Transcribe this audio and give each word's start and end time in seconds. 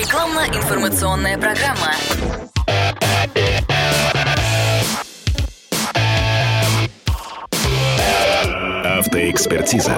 Рекламно-информационная 0.00 1.36
программа. 1.36 1.92
Автоэкспертиза. 8.82 9.92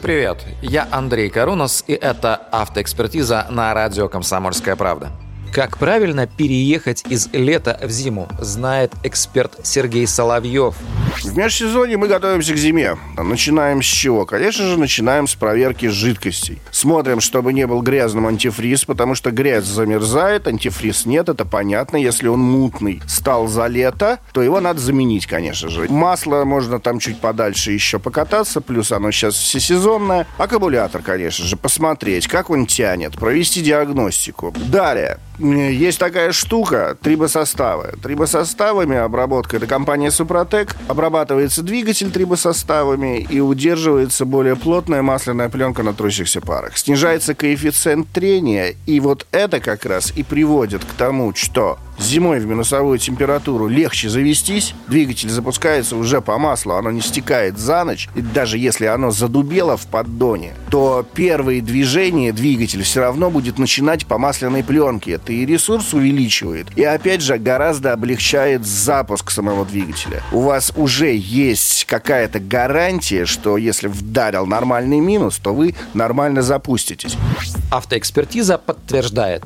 Привет, 0.00 0.44
я 0.62 0.86
Андрей 0.92 1.30
Карунос, 1.30 1.82
и 1.88 1.94
это 1.94 2.36
«Автоэкспертиза» 2.52 3.48
на 3.50 3.74
радио 3.74 4.08
«Комсомольская 4.08 4.76
правда». 4.76 5.10
Как 5.52 5.78
правильно 5.78 6.28
переехать 6.28 7.02
из 7.08 7.28
лета 7.32 7.80
в 7.82 7.90
зиму, 7.90 8.28
знает 8.38 8.92
эксперт 9.02 9.66
Сергей 9.66 10.06
Соловьев. 10.06 10.76
В 11.20 11.36
межсезонье 11.36 11.96
мы 11.96 12.08
готовимся 12.08 12.54
к 12.54 12.56
зиме. 12.56 12.96
Начинаем 13.16 13.82
с 13.82 13.86
чего? 13.86 14.26
Конечно 14.26 14.66
же, 14.66 14.78
начинаем 14.78 15.28
с 15.28 15.34
проверки 15.34 15.86
жидкостей. 15.86 16.60
Смотрим, 16.70 17.20
чтобы 17.20 17.52
не 17.52 17.66
был 17.66 17.82
грязным 17.82 18.26
антифриз, 18.26 18.84
потому 18.84 19.14
что 19.14 19.30
грязь 19.30 19.64
замерзает, 19.64 20.48
антифриз 20.48 21.06
нет, 21.06 21.28
это 21.28 21.44
понятно. 21.44 21.96
Если 21.96 22.28
он 22.28 22.40
мутный 22.40 23.02
стал 23.06 23.46
за 23.46 23.66
лето, 23.66 24.18
то 24.32 24.42
его 24.42 24.60
надо 24.60 24.80
заменить, 24.80 25.26
конечно 25.26 25.68
же. 25.68 25.86
Масло 25.88 26.44
можно 26.44 26.80
там 26.80 26.98
чуть 26.98 27.20
подальше 27.20 27.72
еще 27.72 27.98
покататься, 27.98 28.60
плюс 28.60 28.90
оно 28.90 29.10
сейчас 29.10 29.34
всесезонное. 29.34 30.26
Аккумулятор, 30.38 31.02
конечно 31.02 31.44
же, 31.44 31.56
посмотреть, 31.56 32.26
как 32.26 32.50
он 32.50 32.66
тянет, 32.66 33.14
провести 33.14 33.60
диагностику. 33.60 34.52
Далее, 34.68 35.18
есть 35.38 35.98
такая 35.98 36.32
штука, 36.32 36.96
трибосоставы. 37.00 37.94
Трибосоставами 38.02 38.96
обработка, 38.96 39.56
это 39.56 39.66
компания 39.66 40.10
Супротек, 40.10 40.76
обрабатывается 41.02 41.62
двигатель 41.62 42.12
трибосоставами 42.12 43.26
и 43.28 43.40
удерживается 43.40 44.24
более 44.24 44.54
плотная 44.54 45.02
масляная 45.02 45.48
пленка 45.48 45.82
на 45.82 45.94
трущихся 45.94 46.40
парах. 46.40 46.78
Снижается 46.78 47.34
коэффициент 47.34 48.06
трения, 48.12 48.76
и 48.86 49.00
вот 49.00 49.26
это 49.32 49.58
как 49.58 49.84
раз 49.84 50.12
и 50.14 50.22
приводит 50.22 50.84
к 50.84 50.92
тому, 50.92 51.34
что 51.34 51.80
зимой 52.02 52.40
в 52.40 52.46
минусовую 52.46 52.98
температуру 52.98 53.68
легче 53.68 54.08
завестись, 54.08 54.74
двигатель 54.88 55.30
запускается 55.30 55.96
уже 55.96 56.20
по 56.20 56.38
маслу, 56.38 56.74
оно 56.74 56.90
не 56.90 57.00
стекает 57.00 57.58
за 57.58 57.84
ночь, 57.84 58.08
и 58.14 58.20
даже 58.20 58.58
если 58.58 58.86
оно 58.86 59.10
задубело 59.10 59.76
в 59.76 59.86
поддоне, 59.86 60.54
то 60.70 61.06
первые 61.14 61.62
движения 61.62 62.32
двигатель 62.32 62.82
все 62.82 63.00
равно 63.00 63.30
будет 63.30 63.58
начинать 63.58 64.06
по 64.06 64.18
масляной 64.18 64.64
пленке. 64.64 65.12
Это 65.12 65.32
и 65.32 65.46
ресурс 65.46 65.94
увеличивает, 65.94 66.66
и 66.76 66.84
опять 66.84 67.22
же 67.22 67.38
гораздо 67.38 67.92
облегчает 67.92 68.66
запуск 68.66 69.30
самого 69.30 69.64
двигателя. 69.64 70.22
У 70.32 70.40
вас 70.40 70.72
уже 70.76 71.14
есть 71.14 71.84
какая-то 71.86 72.40
гарантия, 72.40 73.26
что 73.26 73.56
если 73.56 73.88
вдарил 73.88 74.46
нормальный 74.46 75.00
минус, 75.00 75.38
то 75.38 75.54
вы 75.54 75.74
нормально 75.94 76.42
запуститесь. 76.42 77.16
Автоэкспертиза 77.70 78.58
подтверждает. 78.58 79.44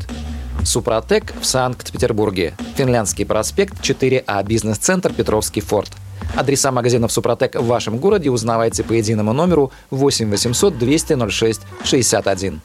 Супротек 0.67 1.33
в 1.41 1.47
Санкт-Петербурге. 1.47 2.55
Финляндский 2.75 3.25
проспект 3.25 3.81
4А, 3.81 4.45
бизнес-центр 4.45 5.13
Петровский 5.13 5.61
форт. 5.61 5.93
Адреса 6.35 6.73
магазинов 6.73 7.13
Супротек 7.13 7.55
в 7.55 7.67
вашем 7.67 7.99
городе 7.99 8.31
узнавайте 8.31 8.83
по 8.83 8.93
единому 8.93 9.33
номеру 9.33 9.71
8 9.91 10.29
800 10.31 10.77
200 10.77 11.31
06 11.31 11.61
61. 11.85 12.61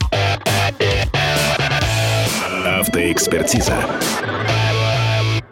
Автоэкспертиза. 2.80 3.76